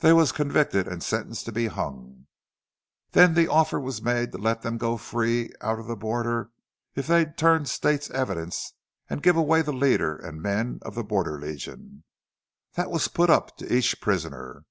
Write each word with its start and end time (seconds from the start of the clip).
They 0.00 0.12
was 0.12 0.30
convicted 0.30 0.86
an' 0.86 1.00
sentenced 1.00 1.46
to 1.46 1.50
be 1.52 1.68
hung!.. 1.68 2.26
Then 3.12 3.32
the 3.32 3.48
offer 3.48 3.80
was 3.80 4.02
made 4.02 4.30
to 4.32 4.36
let 4.36 4.60
them 4.60 4.76
go 4.76 4.98
free 4.98 5.52
out 5.62 5.78
of 5.78 5.86
the 5.86 5.96
border 5.96 6.50
if 6.94 7.06
they'd 7.06 7.38
turn 7.38 7.64
state's 7.64 8.10
evidence 8.10 8.74
an' 9.08 9.20
give 9.20 9.36
away 9.36 9.62
the 9.62 9.72
leader 9.72 10.22
an' 10.22 10.42
men 10.42 10.80
of 10.82 10.94
the 10.94 11.02
Border 11.02 11.40
Legion. 11.40 12.04
Thet 12.74 12.90
was 12.90 13.08
put 13.08 13.30
up 13.30 13.56
to 13.56 13.74
each 13.74 14.02
prisoner. 14.02 14.66